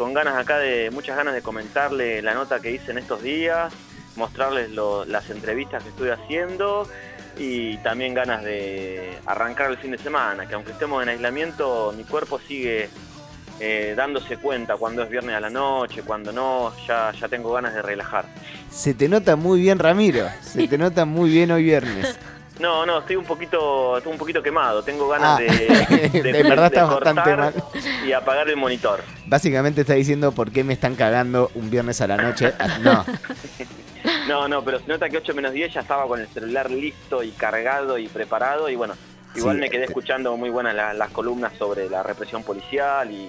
[0.00, 3.70] con ganas acá de, muchas ganas de comentarle la nota que hice en estos días,
[4.16, 6.88] mostrarles las entrevistas que estoy haciendo
[7.36, 12.04] y también ganas de arrancar el fin de semana, que aunque estemos en aislamiento, mi
[12.04, 12.88] cuerpo sigue
[13.60, 17.74] eh, dándose cuenta cuando es viernes a la noche, cuando no, ya, ya tengo ganas
[17.74, 18.24] de relajar.
[18.70, 22.18] Se te nota muy bien, Ramiro, se te nota muy bien hoy viernes.
[22.60, 24.82] No, no, estoy un poquito, estoy un poquito quemado.
[24.82, 25.42] Tengo ganas Ah.
[25.42, 27.54] de, De verdad está cortar bastante mal.
[28.06, 29.02] y apagar el monitor.
[29.26, 32.52] Básicamente está diciendo por qué me están cagando un viernes a la noche.
[32.58, 33.04] Ah, No,
[34.28, 37.22] No, no, pero se nota que 8 menos 10 ya estaba con el celular listo
[37.22, 38.94] y cargado y preparado y bueno,
[39.34, 43.10] igual Sí, me quedé eh, escuchando muy buenas la- las columnas sobre la represión policial
[43.10, 43.28] y,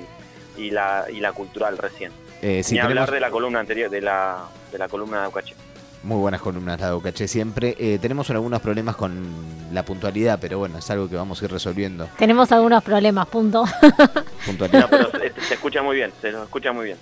[0.58, 2.12] y la, y la cultural recién.
[2.42, 5.56] eh, Ni hablar tenemos de la columna anterior, de la, de la columna de Aucache.
[6.04, 7.76] Muy buenas columnas la de Ocache siempre.
[7.78, 9.24] Eh, tenemos algunos problemas con
[9.72, 12.08] la puntualidad, pero bueno, es algo que vamos a ir resolviendo.
[12.18, 13.66] Tenemos algunos problemas, punto.
[14.46, 14.82] Puntualidad.
[14.82, 16.98] No, pero se, escucha muy bien, se lo escucha muy bien.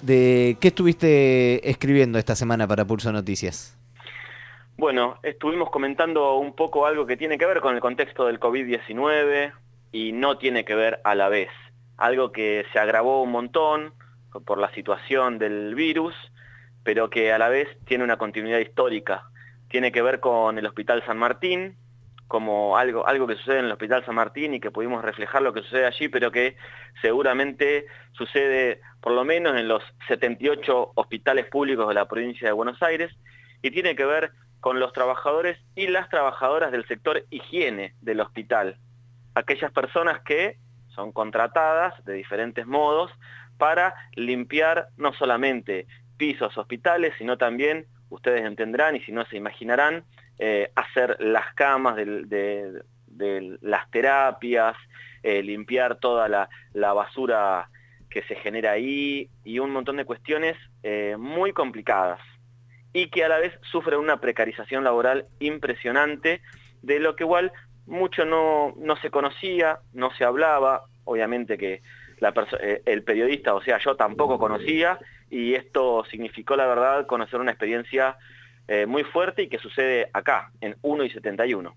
[0.00, 3.76] ¿De qué estuviste escribiendo esta semana para Pulso Noticias?
[4.76, 9.52] Bueno, estuvimos comentando un poco algo que tiene que ver con el contexto del COVID-19
[9.92, 11.50] y no tiene que ver a la vez.
[11.98, 13.92] Algo que se agravó un montón
[14.44, 16.14] por la situación del virus,
[16.84, 19.24] pero que a la vez tiene una continuidad histórica.
[19.68, 21.76] Tiene que ver con el Hospital San Martín,
[22.28, 25.52] como algo, algo que sucede en el Hospital San Martín y que pudimos reflejar lo
[25.52, 26.56] que sucede allí, pero que
[27.02, 32.82] seguramente sucede por lo menos en los 78 hospitales públicos de la provincia de Buenos
[32.82, 33.14] Aires
[33.60, 38.78] y tiene que ver con los trabajadores y las trabajadoras del sector higiene del hospital.
[39.34, 40.56] Aquellas personas que
[40.94, 43.10] son contratadas de diferentes modos
[43.58, 45.86] para limpiar no solamente
[46.22, 50.04] pisos hospitales, sino también, ustedes entenderán y si no se imaginarán,
[50.38, 52.80] eh, hacer las camas de,
[53.60, 54.76] las terapias,
[55.24, 57.68] eh, limpiar toda la, basura
[58.08, 62.20] que se genera ahí y un montón de cuestiones eh, muy complicadas
[62.92, 66.40] y que a la vez sufren una precarización laboral impresionante,
[66.82, 67.50] de lo que igual
[67.86, 71.82] mucho no, no se conocía, no se hablaba, obviamente que
[72.86, 75.00] el periodista, o sea, yo tampoco conocía,
[75.32, 78.18] y esto significó, la verdad, conocer una experiencia
[78.68, 81.74] eh, muy fuerte y que sucede acá, en 1 y 71.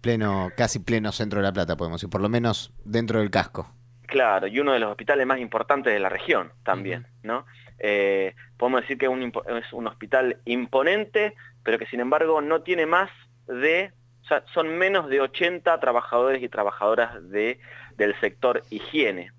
[0.00, 3.72] Pleno, casi pleno centro de La Plata, podemos decir, por lo menos dentro del casco.
[4.06, 7.46] Claro, y uno de los hospitales más importantes de la región también, ¿no?
[7.78, 12.40] Eh, podemos decir que es un, impo- es un hospital imponente, pero que sin embargo
[12.40, 13.10] no tiene más
[13.46, 13.92] de,
[14.22, 17.60] o sea, son menos de 80 trabajadores y trabajadoras de,
[17.96, 19.32] del sector higiene.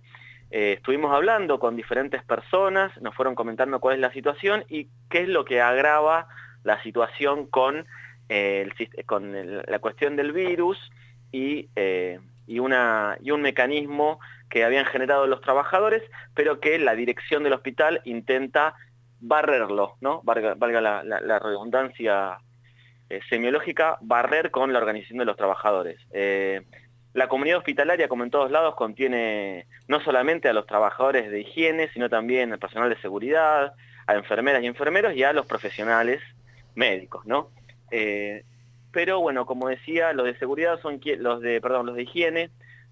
[0.51, 5.21] Eh, estuvimos hablando con diferentes personas, nos fueron comentando cuál es la situación y qué
[5.21, 6.27] es lo que agrava
[6.63, 7.85] la situación con,
[8.29, 8.67] eh,
[9.67, 10.77] la cuestión del virus
[11.31, 16.01] y, eh, y, una, y un mecanismo que habían generado los trabajadores,
[16.33, 18.73] pero que la dirección del hospital intenta
[19.19, 20.21] barrerlo, ¿no?
[20.23, 22.39] Valga, la, la- redundancia
[23.29, 25.99] semiológica, barrer con la organización de los trabajadores.
[27.13, 31.89] La comunidad hospitalaria, como en todos lados, contiene no solamente a los trabajadores de higiene,
[31.89, 33.73] sino también al personal de seguridad,
[34.05, 36.21] a enfermeras y enfermeros y a los profesionales
[36.75, 37.49] médicos, ¿no?
[37.91, 38.43] Eh,
[38.91, 42.49] pero bueno, como decía, los de seguridad son los de, perdón, los de higiene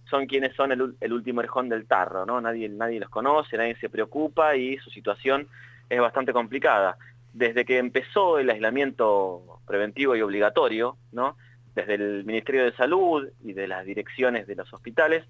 [0.10, 2.40] son quienes son el, el último orejón del tarro, ¿no?
[2.40, 5.48] Nadie, nadie los conoce, nadie se preocupa y su situación
[5.90, 6.98] es bastante complicada.
[7.34, 11.36] Desde que empezó el aislamiento preventivo y obligatorio, ¿no?
[11.78, 15.24] Desde el Ministerio de Salud y de las direcciones de los hospitales,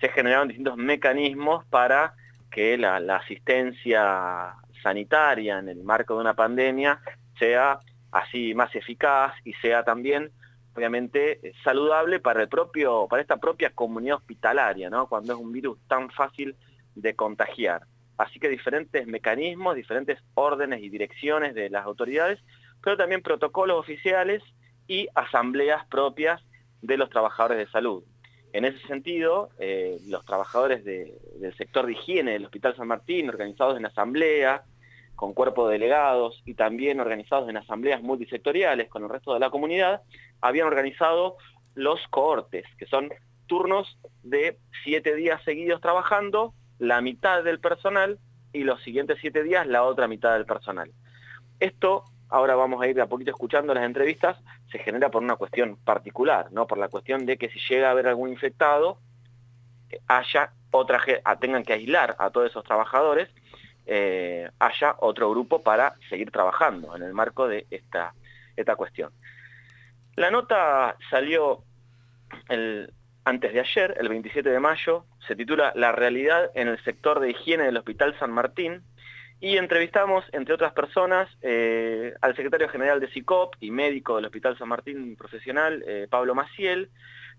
[0.00, 2.14] se generaron distintos mecanismos para
[2.50, 6.98] que la, la asistencia sanitaria en el marco de una pandemia
[7.38, 7.78] sea
[8.10, 10.32] así más eficaz y sea también
[10.74, 15.06] obviamente eh, saludable para el propio para esta propia comunidad hospitalaria, ¿no?
[15.06, 16.56] Cuando es un virus tan fácil
[16.96, 17.82] de contagiar.
[18.18, 22.40] Así que diferentes mecanismos, diferentes órdenes y direcciones de las autoridades,
[22.82, 24.42] pero también protocolos oficiales
[24.86, 26.42] y asambleas propias
[26.82, 28.04] de los trabajadores de salud.
[28.52, 33.28] En ese sentido, eh, los trabajadores de- del sector de higiene del Hospital San Martín,
[33.28, 34.62] organizados en asamblea,
[35.16, 39.50] con cuerpo de delegados y también organizados en asambleas multisectoriales con el resto de la
[39.50, 40.02] comunidad,
[40.40, 41.36] habían organizado
[41.74, 43.10] los cohortes, que son
[43.46, 48.18] turnos de siete días seguidos trabajando, la mitad del personal
[48.52, 50.90] y los siguientes siete días la otra mitad del personal.
[51.60, 52.04] Esto,
[52.34, 54.36] ahora vamos a ir de a poquito escuchando las entrevistas,
[54.70, 56.66] se genera por una cuestión particular, ¿no?
[56.66, 58.98] Por la cuestión de que si llega a haber algún infectado,
[60.08, 63.28] haya otra, ge- a- tengan que aislar a todos esos trabajadores,
[63.86, 68.14] eh, haya otro grupo para seguir trabajando en el marco de esta,
[68.56, 69.12] esta cuestión.
[70.16, 71.62] La nota salió
[73.24, 77.30] antes de ayer, el 27 de mayo, se titula La realidad en el sector de
[77.30, 78.82] higiene del Hospital San Martín,
[79.44, 84.56] y entrevistamos, entre otras personas, eh, al secretario general de SICOP y médico del Hospital
[84.56, 86.88] San Martín profesional, eh, Pablo Maciel.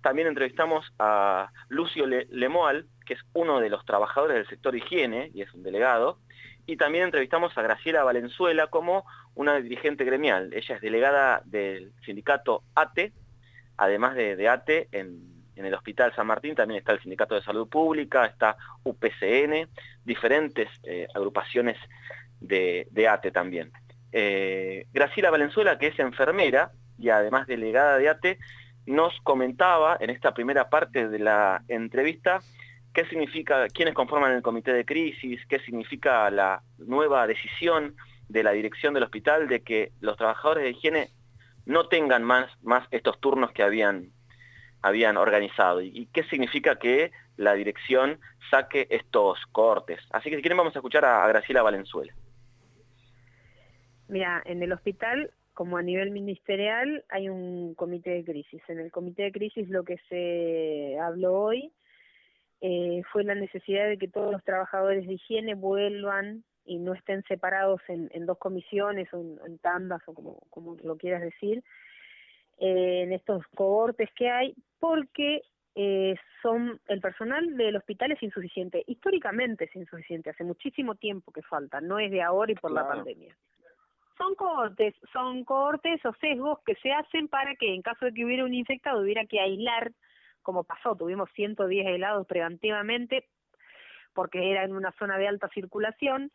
[0.03, 5.41] También entrevistamos a Lucio Lemoal, que es uno de los trabajadores del sector higiene y
[5.41, 6.19] es un delegado.
[6.67, 9.03] Y también entrevistamos a Graciela Valenzuela como
[9.33, 10.53] una dirigente gremial.
[10.53, 13.13] Ella es delegada del sindicato ATE,
[13.77, 18.25] además de, ATE en, el Hospital San Martín también está el Sindicato de Salud Pública,
[18.25, 19.69] está UPCN,
[20.03, 21.77] diferentes eh, agrupaciones
[22.41, 23.71] de, ATE también.
[24.11, 28.39] Eh, Graciela Valenzuela, que es enfermera y además delegada de ATE,
[28.85, 32.41] nos comentaba en esta primera parte de la entrevista
[32.95, 37.95] qué significa, quiénes conforman el comité de crisis, qué significa la nueva decisión
[38.29, 41.09] de la dirección del hospital de que los trabajadores de higiene
[41.65, 44.11] no tengan más, más estos turnos que habían,
[44.85, 48.19] habían organizado y, qué significa que la dirección
[48.51, 49.99] saque estos cortes.
[50.11, 52.13] Así que si quieren vamos a escuchar a, Graciela Valenzuela.
[54.07, 58.61] Mira, en el hospital, como a nivel ministerial, hay un comité de crisis.
[58.67, 61.73] En el comité de crisis lo que se habló hoy
[62.61, 67.23] eh, fue la necesidad de que todos los trabajadores de higiene vuelvan y no estén
[67.23, 71.63] separados en, dos comisiones o en, tandas o como, como lo quieras decir,
[72.59, 74.55] eh, en estos cohortes que hay,
[74.87, 75.41] porque
[75.73, 81.41] eh, son el personal del hospital es insuficiente, históricamente es insuficiente, hace muchísimo tiempo que
[81.41, 83.35] falta, no es de ahora y por la pandemia.
[84.15, 88.23] Son cohortes, son cohortes o sesgos que se hacen para que en caso de que
[88.25, 89.91] hubiera un infectado hubiera que aislar,
[90.43, 93.27] como pasó, tuvimos 110 aislados preventivamente
[94.13, 96.31] porque era en una zona de alta circulación,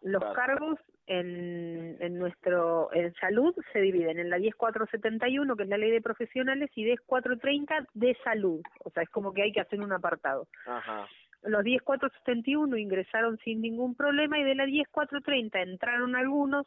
[0.00, 5.78] los cargos en, en nuestro en salud se dividen en la 10471, que es la
[5.78, 8.60] ley de profesionales, y 10430 de salud.
[8.84, 10.48] O sea, es como que hay que hacer un apartado.
[10.66, 11.06] Ajá.
[11.42, 16.66] Los 10471 ingresaron sin ningún problema y de la 10430 entraron algunos,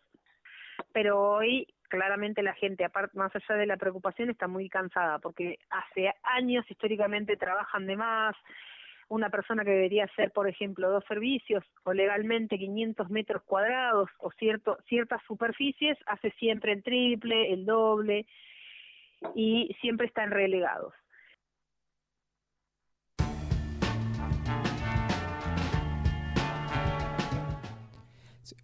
[0.94, 5.59] pero hoy claramente la gente, aparte más allá de la preocupación, está muy cansada porque
[5.69, 8.36] hace años históricamente trabajan de más,
[9.09, 14.31] una persona que debería hacer, por ejemplo, dos servicios o legalmente 500 metros cuadrados o
[14.31, 18.27] cierto, ciertas superficies, hace siempre el triple, el doble
[19.35, 20.94] y siempre están relegados.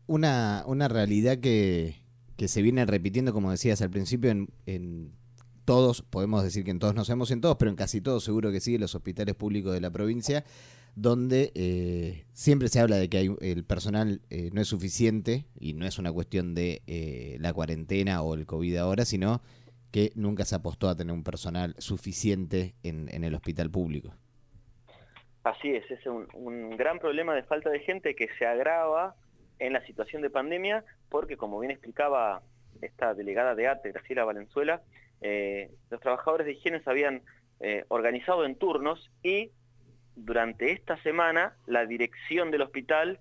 [0.08, 1.96] Una, una realidad que,
[2.38, 5.14] que se viene repitiendo, como decías al principio, en, en
[5.66, 8.52] todos, podemos decir que en todos no sabemos en todos, pero en casi todos seguro
[8.52, 10.44] que sí, los hospitales públicos de la provincia,
[10.96, 15.74] donde eh, siempre se habla de que hay, el personal eh, no es suficiente y
[15.74, 19.42] no es una cuestión de eh, la cuarentena o el COVID ahora, sino
[19.92, 24.14] que nunca se apostó a tener un personal suficiente en, en el hospital público.
[25.44, 29.16] Así es, es un, un gran problema de falta de gente que se agrava
[29.60, 32.42] en la situación de pandemia porque, como bien explicaba
[32.82, 34.82] esta delegada de ATE, Graciela Valenzuela,
[35.22, 37.22] eh, los trabajadores de higiene se habían
[37.60, 39.52] eh, organizado en turnos y
[40.16, 43.20] durante esta semana la dirección del hospital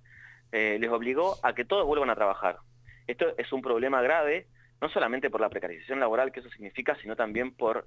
[0.53, 2.59] eh, les obligó a que todos vuelvan a trabajar.
[3.07, 4.47] Esto es un problema grave,
[4.81, 7.87] no solamente por la precarización laboral que eso significa, sino también por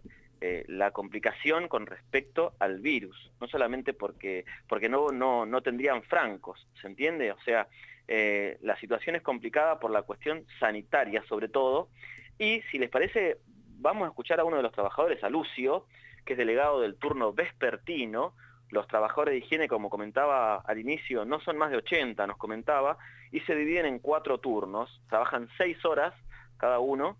[0.68, 6.68] la complicación con respecto al virus, no solamente porque, porque no, no, no tendrían francos,
[6.80, 7.32] ¿se entiende?
[7.32, 7.68] O sea,
[8.08, 11.90] la situación es complicada por la cuestión sanitaria sobre todo,
[12.38, 13.38] y si les parece,
[13.80, 15.86] vamos a escuchar a uno de los trabajadores, a Lucio,
[16.26, 18.34] que es delegado del turno vespertino.
[18.70, 22.98] Los trabajadores de higiene, como comentaba al inicio, no son más de 80, nos comentaba,
[23.32, 25.02] y se dividen en cuatro turnos.
[25.10, 26.14] Trabajan seis horas
[26.58, 27.18] cada uno.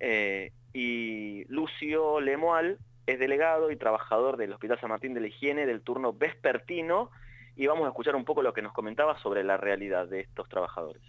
[0.00, 5.66] Eh, y Lucio Lemoal es delegado y trabajador del Hospital San Martín de la Higiene
[5.66, 7.10] del turno vespertino.
[7.56, 10.48] Y vamos a escuchar un poco lo que nos comentaba sobre la realidad de estos
[10.48, 11.02] trabajadores.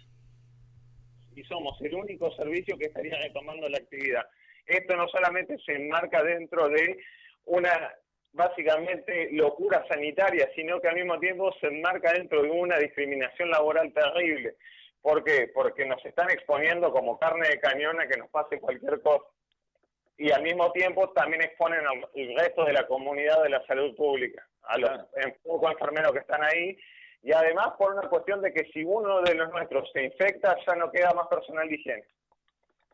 [1.34, 4.26] Y somos el único servicio que estaría retomando la actividad
[4.68, 6.98] esto no solamente se enmarca dentro de
[7.46, 7.94] una
[8.32, 13.92] básicamente locura sanitaria, sino que al mismo tiempo se enmarca dentro de una discriminación laboral
[13.92, 14.54] terrible.
[15.00, 15.50] ¿Por qué?
[15.54, 19.24] Porque nos están exponiendo como carne de cañón a que nos pase cualquier cosa.
[20.18, 22.02] Y al mismo tiempo también exponen al
[22.36, 24.90] resto de la comunidad de la salud pública, a los
[25.44, 26.76] pocos enfermeros que están ahí.
[27.22, 30.74] Y además por una cuestión de que si uno de los nuestros se infecta, ya
[30.74, 32.04] no queda más personal de higiene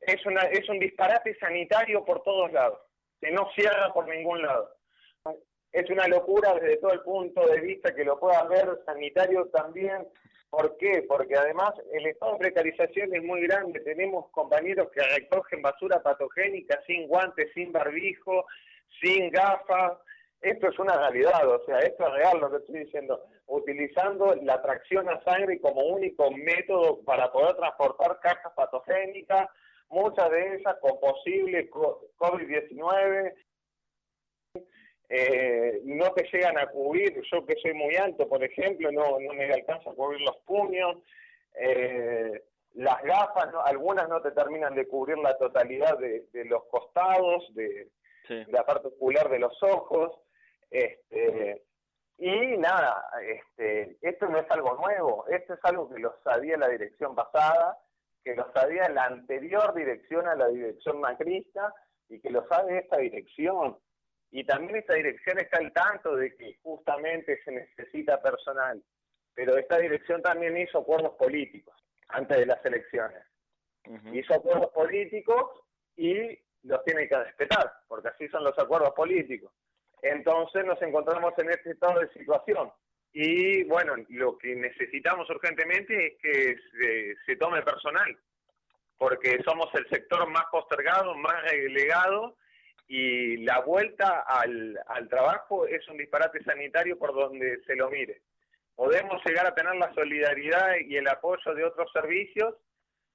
[0.06, 2.80] es, una, es un disparate sanitario por todos lados,
[3.20, 4.70] que no cierra por ningún lado.
[5.72, 10.06] Es una locura desde todo el punto de vista que lo puedan ver sanitario también.
[10.48, 11.04] ¿Por qué?
[11.08, 13.80] Porque además el estado de precarización es muy grande.
[13.80, 18.46] Tenemos compañeros que recogen basura patogénica sin guantes, sin barbijo,
[19.02, 19.98] sin gafas.
[20.40, 23.24] Esto es una realidad, o sea, esto es real lo que estoy diciendo.
[23.46, 29.48] Utilizando la tracción a sangre como único método para poder transportar cajas patogénicas,
[29.88, 33.34] muchas de ellas con posible COVID-19,
[35.08, 39.34] eh, no te llegan a cubrir, yo que soy muy alto, por ejemplo, no, no
[39.34, 40.96] me alcanza a cubrir los puños,
[41.54, 42.42] eh,
[42.74, 47.90] las gafas, algunas no te terminan de cubrir la totalidad de, los costados, de,
[48.48, 50.18] la parte ocular de los ojos,
[50.70, 51.62] este,
[52.18, 56.68] y nada, este, esto no es algo nuevo, esto es algo que lo sabía la
[56.68, 57.78] dirección pasada,
[58.24, 61.74] que lo sabía la anterior dirección a la dirección macrista
[62.08, 63.78] y que lo sabe esta dirección.
[64.30, 68.82] Y también esta dirección está al tanto de que justamente se necesita personal,
[69.34, 71.76] pero esta dirección también hizo acuerdos políticos
[72.08, 73.22] antes de las elecciones.
[74.12, 75.60] Hizo acuerdos políticos
[75.96, 79.52] y los tiene que respetar, porque así son los acuerdos políticos.
[80.00, 82.72] Entonces nos encontramos en este estado de situación.
[83.16, 88.18] Y bueno, lo que necesitamos urgentemente es que se, tome personal,
[88.98, 92.36] porque somos el sector más postergado, más relegado
[92.88, 98.20] y la vuelta al, al trabajo es un disparate sanitario por donde se lo mire.
[98.74, 102.56] Podemos llegar a tener la solidaridad y el apoyo de otros servicios,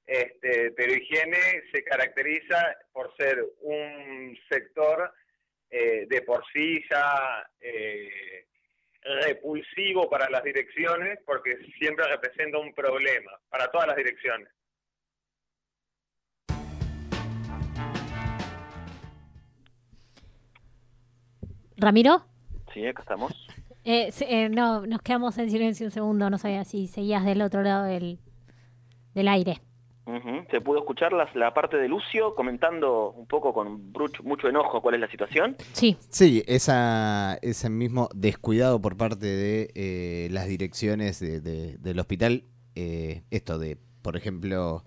[0.06, 5.12] este, pero higiene se caracteriza por ser un sector
[5.70, 8.46] eh, de por sí ya eh,
[9.02, 14.50] repulsivo para las direcciones porque siempre representa un problema para todas las direcciones.
[21.78, 22.26] ¿Ramiro?
[22.74, 23.34] Sí, acá estamos.
[23.86, 27.64] Eh, eh, no, nos quedamos en silencio un segundo, no sabía si seguías del otro
[27.64, 28.20] lado del,
[29.14, 29.62] del aire.
[30.50, 33.92] Se pudo escuchar la, la, parte de Lucio comentando un poco con
[34.24, 35.56] mucho enojo cuál es la situación.
[35.74, 35.98] Sí.
[36.10, 42.44] Sí, esa, ese mismo descuidado por parte de eh, las direcciones del hospital,
[42.76, 44.84] esto de, por ejemplo,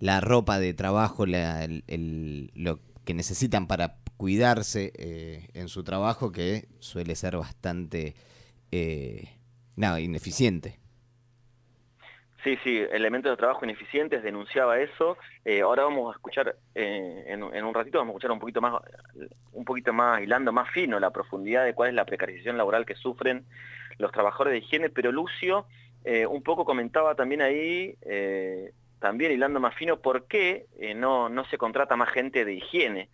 [0.00, 6.68] la ropa de trabajo, la, lo que necesitan para cuidarse eh, en su trabajo que
[6.78, 8.14] suele ser bastante
[8.70, 9.28] eh,
[9.76, 10.78] nada, ineficiente.
[12.44, 15.16] Sí, sí, elementos de trabajo ineficientes, denunciaba eso.
[15.46, 18.82] Eh, ahora vamos a escuchar, en, un ratito vamos a escuchar un poquito más,
[19.52, 22.96] un poquito más, hilando más fino la profundidad de cuál es la precarización laboral que
[22.96, 23.46] sufren
[23.96, 25.66] los trabajadores de higiene, pero Lucio
[26.28, 27.96] un poco comentaba también ahí,
[28.98, 33.08] también hilando más fino, por qué no, no se contrata más gente de higiene.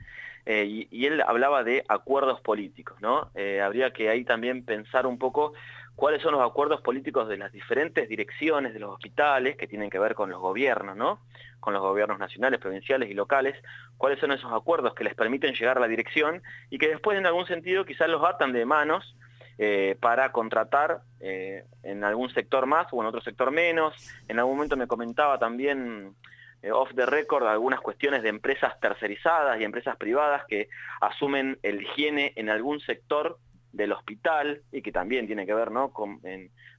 [0.46, 3.30] Eh, y, él hablaba de acuerdos políticos, ¿no?
[3.34, 5.52] Eh, habría que ahí también pensar un poco
[6.00, 9.99] cuáles son los acuerdos políticos de las diferentes direcciones de los hospitales que tienen que
[9.99, 11.21] ver con los gobiernos, ¿no?
[11.61, 13.54] Con los gobiernos nacionales, provinciales y locales,
[13.99, 17.26] cuáles son esos acuerdos que les permiten llegar a la dirección y que después en
[17.26, 19.14] algún sentido quizás los atan de manos
[19.59, 23.95] eh, para contratar en algún sector más o en otro sector menos.
[24.26, 26.14] En algún momento me comentaba también
[26.62, 30.71] eh, off the record algunas cuestiones de empresas tercerizadas y empresas privadas que
[31.02, 33.38] asumen el higiene en algún sector
[33.72, 35.92] del hospital y que también tiene que ver ¿no?
[35.92, 36.20] con,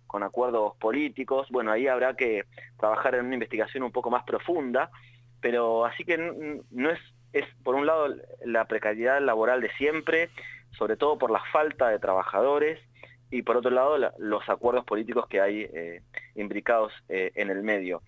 [0.07, 1.47] con acuerdos políticos.
[1.49, 2.45] Bueno, ahí habrá que
[2.77, 4.91] trabajar en una investigación un poco más profunda,
[5.39, 6.99] pero así que no es,
[7.33, 10.29] es por un lado la precariedad laboral de siempre,
[10.77, 12.79] sobre todo por la falta de trabajadores,
[13.31, 16.01] y por otro lado los acuerdos políticos que hay eh,
[16.35, 18.03] imbricados eh, en el medio.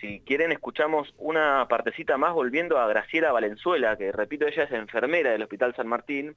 [0.00, 5.30] Si quieren, escuchamos una partecita más volviendo a Graciela Valenzuela, que repito, ella es enfermera
[5.30, 6.36] del Hospital San Martín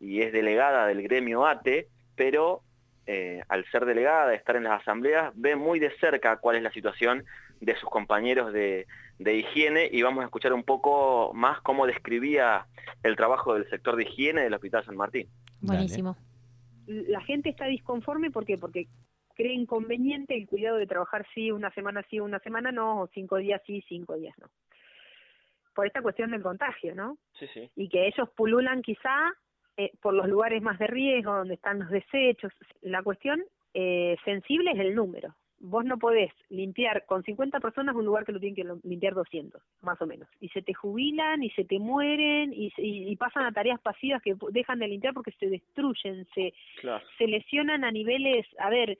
[0.00, 2.62] y es delegada del gremio ATE, pero
[3.06, 6.72] eh, al ser delegada, estar en las asambleas, ve muy de cerca cuál es la
[6.72, 7.24] situación
[7.60, 8.86] de sus compañeros de,
[9.18, 12.66] higiene y vamos a escuchar un poco más cómo describía
[13.04, 15.28] el trabajo del sector de higiene del Hospital San Martín.
[15.60, 16.16] Buenísimo.
[16.86, 18.58] La gente está disconforme ¿por qué?
[18.58, 18.88] porque
[19.36, 23.36] cree inconveniente el cuidado de trabajar sí, una semana sí, una semana no, o cinco
[23.36, 24.48] días sí, cinco días no.
[25.74, 27.18] Por esta cuestión del contagio, ¿no?
[27.38, 27.70] Sí, sí.
[27.76, 29.32] Y que ellos pululan quizá
[29.76, 32.50] eh, por los lugares más de riesgo, donde están los desechos.
[32.80, 38.04] La cuestión eh, sensible es el número vos no podés limpiar con 50 personas un
[38.04, 40.28] lugar que lo tienen que limpiar 200, más o menos.
[40.40, 44.36] Y se te jubilan y se te mueren y, y, pasan a tareas pasivas que
[44.50, 46.52] dejan de limpiar porque se destruyen, se,
[47.18, 48.98] se lesionan a niveles, a ver,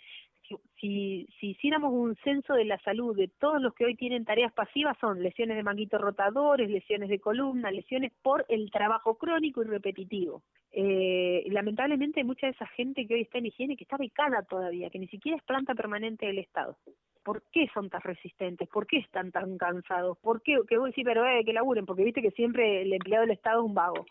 [0.81, 4.53] si, si hiciéramos un censo de la salud de todos los que hoy tienen tareas
[4.53, 9.67] pasivas son lesiones de manguitos rotadores, lesiones de columna, lesiones por el trabajo crónico y
[9.67, 10.43] repetitivo.
[10.73, 14.91] Eh, lamentablemente mucha de esa gente que hoy está en higiene que está becada todavía,
[14.91, 16.77] que ni siquiera es planta permanente del Estado.
[17.25, 18.69] ¿Por qué son tan resistentes?
[18.69, 20.19] ¿Por qué están tan cansados?
[20.19, 20.59] ¿Por qué?
[20.69, 23.61] Que vos decís, pero eh, que laburen, porque viste que siempre el empleado del Estado
[23.61, 24.07] es un vago.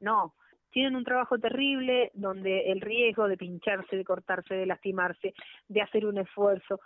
[0.00, 0.34] No,
[0.70, 5.34] tienen un trabajo terrible donde el riesgo de pincharse, de cortarse, de lastimarse,
[5.68, 6.80] de hacer un esfuerzo,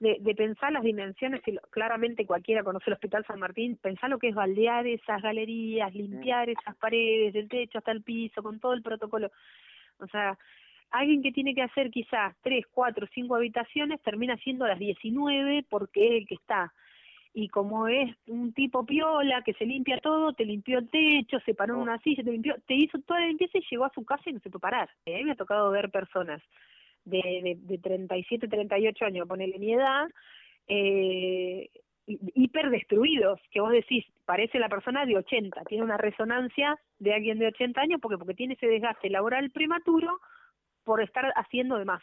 [0.00, 4.18] de, de pensar las dimensiones que claramente cualquiera conoce el Hospital San Martín, pensar lo
[4.18, 8.72] que es baldear esas galerías, limpiar esas paredes, del techo hasta el piso, con todo
[8.72, 9.30] el protocolo.
[9.98, 10.36] O sea,
[10.90, 16.06] alguien que tiene que hacer quizás tres, cuatro, cinco habitaciones termina haciendo las 19 porque
[16.06, 16.72] es el que está.
[17.36, 21.52] Y como es un tipo piola que se limpia todo, te limpió el techo, se
[21.52, 24.04] paró en una silla, te limpió, te hizo toda la limpieza y llegó a su
[24.04, 24.88] casa y no se puede parar.
[25.04, 26.40] Eh, me ha tocado ver personas
[27.04, 30.08] de, de, de 37, 38 años, ponele mi edad,
[30.68, 31.68] eh,
[32.06, 37.38] hiper destruidos, que vos decís, parece la persona de 80, tiene una resonancia de alguien
[37.38, 40.20] de 80 años porque porque tiene ese desgaste laboral prematuro
[40.84, 42.02] por estar haciendo de más.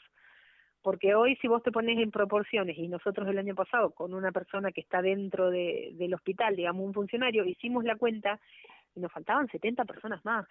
[0.82, 4.32] Porque hoy si vos te pones en proporciones, y nosotros el año pasado con una
[4.32, 8.40] persona que está dentro de, del hospital, digamos un funcionario, hicimos la cuenta
[8.96, 10.48] y nos faltaban 70 personas más.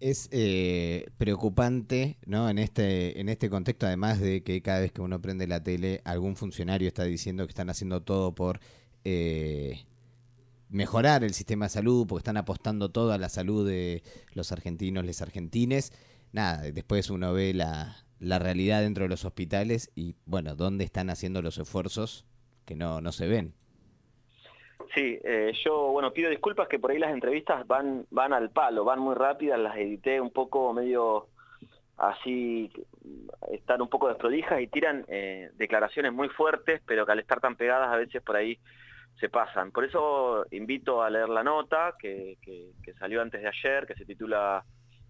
[0.00, 2.48] Es eh, preocupante, ¿no?
[2.48, 6.00] En este, en este contexto, además de que cada vez que uno prende la tele,
[6.04, 8.58] algún funcionario está diciendo que están haciendo todo por
[9.04, 9.84] eh,
[10.72, 14.02] mejorar el sistema de salud, porque están apostando todo a la salud de
[14.34, 15.92] los argentinos, les argentines.
[16.32, 21.10] Nada, después uno ve la, la realidad dentro de los hospitales y, bueno, dónde están
[21.10, 22.24] haciendo los esfuerzos
[22.64, 23.54] que no, no se ven.
[24.94, 28.84] Sí, eh, yo, bueno, pido disculpas que por ahí las entrevistas van, van al palo,
[28.84, 31.28] van muy rápidas, las edité un poco medio
[31.96, 32.70] así,
[33.50, 37.56] están un poco desprolijas y tiran eh, declaraciones muy fuertes, pero que al estar tan
[37.56, 38.58] pegadas a veces por ahí
[39.18, 39.70] se pasan.
[39.70, 44.04] Por eso invito a leer la nota que, que, salió antes de ayer, que se
[44.04, 44.64] titula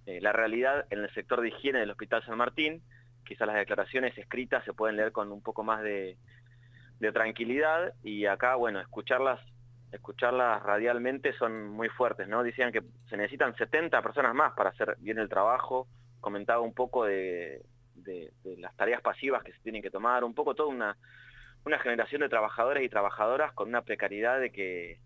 [0.06, 2.82] eh, La realidad en el sector de higiene del Hospital San Martín.
[3.24, 6.16] Quizás las declaraciones escritas se pueden leer con un poco más de,
[6.98, 9.40] de tranquilidad y acá, bueno, escucharlas
[9.92, 12.42] escucharlas radialmente son muy fuertes, ¿no?
[12.42, 15.86] Decían que se necesitan 70 personas más para hacer bien el trabajo,
[16.18, 17.62] comentaba un poco de,
[17.94, 20.96] de las tareas pasivas que se tienen que tomar, un poco toda una,
[21.64, 24.98] una generación de trabajadores y trabajadoras con una precariedad de que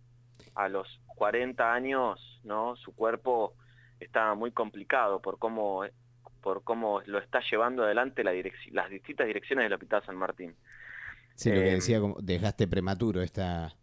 [0.55, 2.77] a los 40 años, ¿no?
[2.77, 3.55] Su cuerpo
[4.01, 5.85] está muy complicado por cómo
[6.43, 8.33] por cómo lo está llevando adelante la
[8.71, 10.55] las distintas direcciones del Hospital San Martín.
[11.35, 13.75] Sí, lo que decía, como dejaste prematuro esta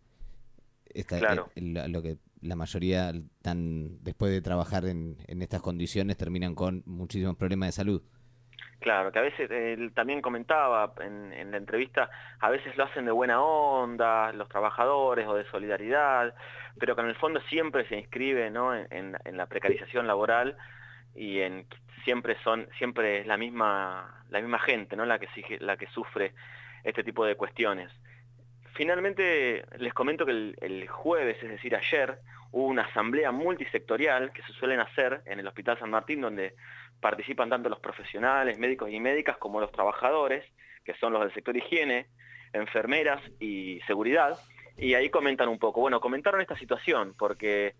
[0.85, 1.49] esta, Claro.
[1.55, 6.83] el- lo que la mayoría tan después de trabajar en, en estas condiciones terminan con
[6.85, 8.01] muchísimos problemas de salud.
[8.79, 12.09] Claro, que a veces él también comentaba en, la entrevista,
[12.39, 16.35] a veces lo hacen de buena onda, los trabajadores o de solidaridad,
[16.77, 18.75] pero que en el fondo siempre se inscribe ¿no?
[18.75, 20.57] en, la precarización laboral
[21.15, 21.65] y en
[22.03, 25.27] siempre son siempre es la misma la misma gente no la que
[25.59, 26.33] la que sufre
[26.83, 27.91] este tipo de cuestiones
[28.73, 32.17] finalmente les comento que el, el jueves es decir ayer
[32.51, 36.55] hubo una asamblea multisectorial que se suelen hacer en el hospital San Martín donde
[37.03, 40.43] participan tanto los profesionales médicos y médicas como los trabajadores
[40.83, 42.07] que son los del sector higiene
[42.53, 44.39] enfermeras y seguridad
[44.77, 47.75] y ahí comentan un poco bueno comentaron esta situación porque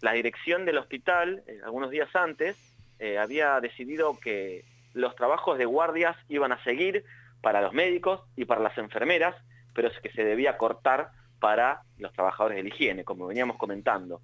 [0.00, 2.56] la dirección del hospital, eh, algunos días antes,
[2.98, 4.64] eh, había decidido que
[4.94, 7.04] los trabajos de guardias iban a seguir
[7.42, 9.36] para los médicos y para las enfermeras,
[9.74, 14.20] pero es que se debía cortar para los trabajadores de la higiene, como veníamos comentando.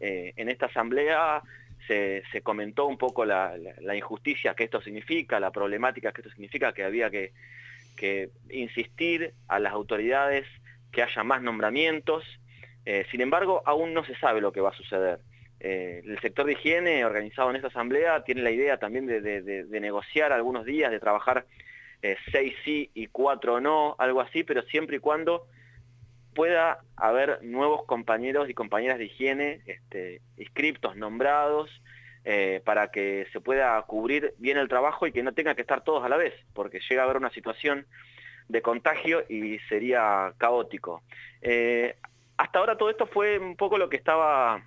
[0.00, 1.42] Eh, en esta asamblea
[1.86, 3.56] se, comentó un poco la,
[3.94, 7.32] injusticia que esto significa, la problemática que esto significa, que había que,
[8.50, 10.46] insistir a las autoridades
[10.90, 12.24] que haya más nombramientos,
[12.84, 15.20] eh, sin embargo, aún no se sabe lo que va a suceder.
[15.60, 20.32] Eh, el sector de higiene organizado en esta asamblea tiene la idea también de negociar
[20.32, 21.46] algunos días, de trabajar
[22.02, 25.46] eh, seis sí y cuatro no, algo así, pero siempre y cuando
[26.34, 31.70] pueda haber nuevos compañeros y compañeras de higiene este, inscriptos, nombrados,
[32.24, 35.82] eh, para que se pueda cubrir bien el trabajo y que no tenga que estar
[35.82, 37.86] todos a la vez, porque llega a haber una situación
[38.48, 41.02] de contagio y sería caótico.
[41.40, 41.96] Eh,
[42.36, 44.62] hasta ahora todo esto fue un poco lo que estaba,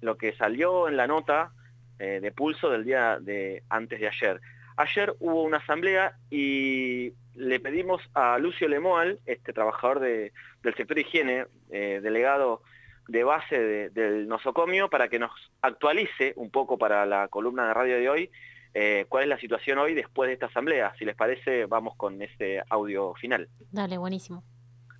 [0.00, 1.52] lo que salió en la nota
[1.98, 4.40] eh, de pulso del día de antes de ayer.
[4.78, 10.96] Ayer hubo una asamblea y le pedimos a Lucio Lemoal, este trabajador de- del sector
[11.00, 12.62] higiene, eh, delegado
[13.08, 17.74] de base de- del nosocomio, para que nos actualice un poco para la columna de
[17.74, 18.30] radio de hoy
[18.74, 20.94] eh, cuál es la situación hoy después de esta asamblea.
[20.98, 23.48] Si les parece, vamos con este audio final.
[23.72, 24.44] Dale, buenísimo.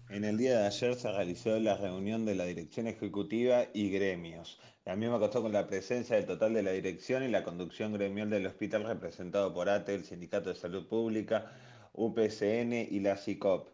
[0.08, 4.58] En el día de ayer se realizó la reunión de la dirección ejecutiva y gremios.
[4.88, 8.30] La misma contó con la presencia del total de la dirección y la conducción gremial
[8.30, 11.52] del hospital representado por ATE, el Sindicato de Salud Pública,
[11.92, 13.68] UPCN y la CICOP.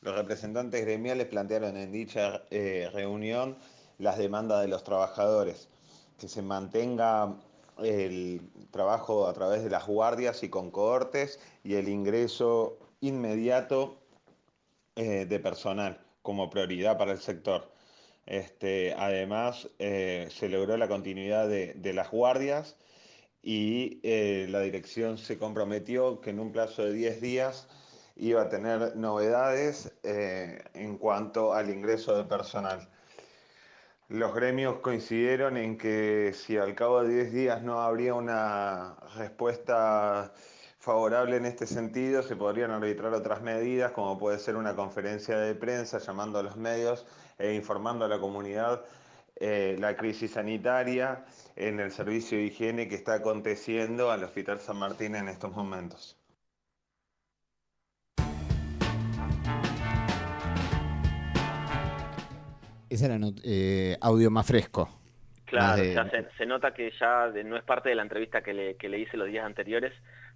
[0.00, 3.58] Los representantes gremiales plantearon en dicha eh, reunión
[3.98, 5.68] las demandas de los trabajadores,
[6.20, 7.34] que se mantenga
[7.82, 8.40] el
[8.70, 13.96] trabajo a través de las guardias y con cohortes y el ingreso inmediato
[14.94, 17.73] eh, de personal como prioridad para el sector.
[18.26, 22.76] Este, además, eh, se logró la continuidad de, las guardias
[23.42, 27.68] y eh, la dirección se comprometió que en un plazo de 10 días
[28.16, 32.88] iba a tener novedades en cuanto al ingreso de personal.
[34.08, 40.32] Los gremios coincidieron en que si al cabo de 10 días no habría una respuesta
[40.84, 45.54] favorable en este sentido, se podrían arbitrar otras medidas, como puede ser una conferencia de
[45.54, 47.06] prensa llamando a los medios
[47.38, 48.84] e informando a la comunidad
[49.36, 51.24] eh, la crisis sanitaria
[51.56, 56.20] en el servicio de higiene que está aconteciendo al Hospital San Martín en estos momentos.
[62.90, 64.88] Ese era eh, audio más fresco.
[65.46, 65.82] Claro,
[66.36, 69.16] se, nota que ya no es parte de la entrevista que le, que le hice
[69.16, 69.92] los días anteriores,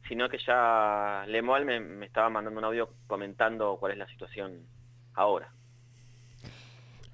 [0.08, 4.66] sino que ya Lemual me, me estaba mandando un audio comentando cuál es la situación
[5.14, 5.52] ahora.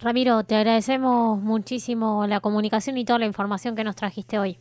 [0.01, 4.59] Ramiro, te agradecemos muchísimo la comunicación y toda la información que nos trajiste hoy.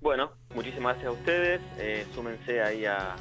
[0.00, 1.60] Bueno, muchísimas gracias a ustedes.
[1.78, 3.16] Eh, súmense ahí a,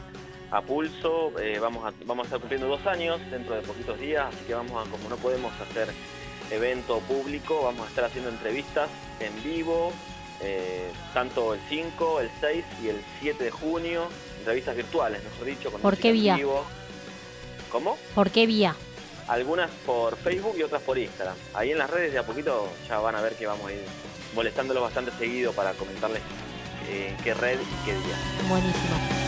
[0.52, 1.32] a Pulso.
[1.40, 4.54] Eh, vamos, a, vamos a estar cumpliendo dos años dentro de poquitos días, así que
[4.54, 5.88] vamos a, como no podemos hacer
[6.52, 8.90] evento público, vamos a estar haciendo entrevistas
[9.20, 9.94] en vivo,
[10.42, 14.10] eh, tanto el 5, el 6 y el 7 de junio,
[14.44, 15.72] entrevistas virtuales, mejor dicho.
[15.72, 16.38] Con ¿Por qué vía?
[17.72, 17.98] ¿Cómo?
[18.14, 18.76] ¿Por qué vía?
[19.28, 21.36] Algunas por Facebook y otras por Instagram.
[21.54, 23.84] Ahí en las redes de a poquito ya van a ver que vamos a ir
[24.36, 26.22] molestándolos bastante seguido para comentarles
[26.90, 28.50] en eh, qué red y qué día.
[28.50, 29.23] Buenísimo.